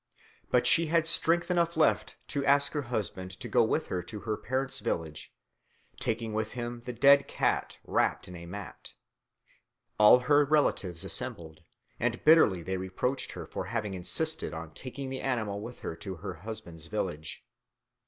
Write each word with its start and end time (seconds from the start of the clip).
But 0.49 0.65
she 0.65 0.87
had 0.87 1.05
strength 1.05 1.51
enough 1.51 1.77
left 1.77 2.15
to 2.29 2.43
ask 2.43 2.71
her 2.71 2.81
husband 2.81 3.39
to 3.39 3.47
go 3.47 3.63
with 3.63 3.85
her 3.89 4.01
to 4.01 4.21
her 4.21 4.35
parents' 4.35 4.79
village, 4.79 5.31
taking 5.99 6.33
with 6.33 6.53
him 6.53 6.81
the 6.87 6.91
dead 6.91 7.27
cat 7.27 7.77
wrapt 7.83 8.23
up 8.25 8.29
in 8.29 8.35
a 8.35 8.47
mat. 8.47 8.93
All 9.99 10.21
her 10.21 10.43
relatives 10.43 11.03
assembled, 11.03 11.61
and 11.99 12.23
bitterly 12.25 12.63
they 12.63 12.77
reproached 12.77 13.33
her 13.33 13.45
for 13.45 13.65
having 13.65 13.93
insisted 13.93 14.55
on 14.55 14.73
taking 14.73 15.11
the 15.11 15.21
animal 15.21 15.61
with 15.61 15.81
her 15.81 15.95
to 15.97 16.15
her 16.15 16.33
husband's 16.33 16.87
village. 16.87 17.45